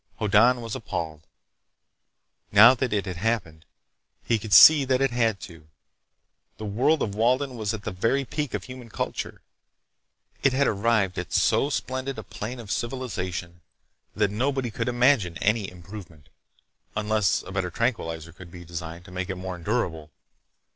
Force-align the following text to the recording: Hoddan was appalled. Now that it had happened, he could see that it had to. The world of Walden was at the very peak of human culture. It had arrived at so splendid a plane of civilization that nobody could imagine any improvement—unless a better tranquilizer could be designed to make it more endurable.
Hoddan 0.17 0.61
was 0.61 0.75
appalled. 0.75 1.27
Now 2.51 2.73
that 2.73 2.91
it 2.91 3.05
had 3.05 3.17
happened, 3.17 3.65
he 4.23 4.39
could 4.39 4.51
see 4.51 4.83
that 4.83 4.99
it 4.99 5.11
had 5.11 5.39
to. 5.41 5.67
The 6.57 6.65
world 6.65 7.03
of 7.03 7.13
Walden 7.13 7.55
was 7.55 7.71
at 7.71 7.83
the 7.83 7.91
very 7.91 8.25
peak 8.25 8.55
of 8.55 8.63
human 8.63 8.89
culture. 8.89 9.43
It 10.41 10.53
had 10.53 10.65
arrived 10.65 11.19
at 11.19 11.31
so 11.31 11.69
splendid 11.69 12.17
a 12.17 12.23
plane 12.23 12.59
of 12.59 12.71
civilization 12.71 13.61
that 14.15 14.31
nobody 14.31 14.71
could 14.71 14.87
imagine 14.89 15.37
any 15.37 15.69
improvement—unless 15.69 17.43
a 17.43 17.51
better 17.51 17.69
tranquilizer 17.69 18.33
could 18.33 18.49
be 18.49 18.65
designed 18.65 19.05
to 19.05 19.11
make 19.11 19.29
it 19.29 19.35
more 19.35 19.55
endurable. 19.55 20.09